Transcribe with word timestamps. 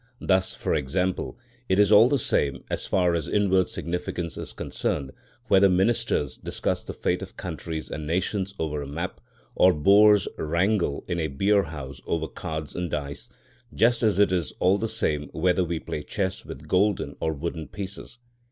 Thus, 0.19 0.55
for 0.55 0.73
example, 0.73 1.37
it 1.69 1.77
is 1.77 1.91
all 1.91 2.09
the 2.09 2.17
same, 2.17 2.63
as 2.71 2.87
far 2.87 3.13
as 3.13 3.27
inward 3.27 3.69
significance 3.69 4.35
is 4.35 4.51
concerned, 4.51 5.11
whether 5.47 5.69
ministers 5.69 6.37
discuss 6.37 6.81
the 6.83 6.91
fate 6.91 7.21
of 7.21 7.37
countries 7.37 7.91
and 7.91 8.07
nations 8.07 8.55
over 8.57 8.81
a 8.81 8.87
map, 8.87 9.21
or 9.53 9.73
boors 9.75 10.27
wrangle 10.39 11.03
in 11.07 11.19
a 11.19 11.27
beer 11.27 11.61
house 11.65 12.01
over 12.07 12.27
cards 12.27 12.75
and 12.75 12.89
dice, 12.89 13.29
just 13.75 14.01
as 14.01 14.17
it 14.17 14.31
is 14.31 14.53
all 14.59 14.79
the 14.79 14.89
same 14.89 15.29
whether 15.33 15.63
we 15.63 15.77
play 15.79 16.01
chess 16.01 16.45
with 16.47 16.67
golden 16.67 17.15
or 17.21 17.31
wooden 17.33 17.67
pieces. 17.67 18.17